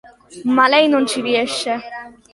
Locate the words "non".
0.87-1.05